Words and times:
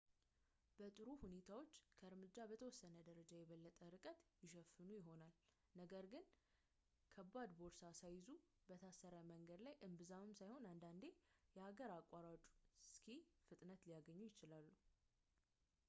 በጥሩ 0.77 1.07
ሁኔታዎች 1.23 1.73
ከእርምጃ 1.97 2.37
በተወሰነ 2.51 2.95
ደረጃ 3.09 3.29
የበለጠ 3.39 3.77
ርቀት 3.95 4.21
ይሸፍኑ 4.45 4.87
ይሆናል 4.99 5.33
ነገር 5.79 6.05
ግን 6.13 6.25
ከባድ 7.15 7.51
ቦርሳ 7.59 7.83
ሳይዙ 8.01 8.27
በ 8.69 8.79
ታረሰ 8.85 9.13
መንገድ 9.33 9.61
ላይ 9.67 9.77
እምብዛም 9.89 10.33
ሳይሆን 10.41 10.67
አንዳንዴ 10.73 11.05
የሀገር 11.59 11.93
አቋራጭ 11.99 12.41
ስኪ 12.97 13.09
ፍጥነት 13.51 13.83
ሊያገኙ 13.91 14.19
ይችላሉ 14.29 14.67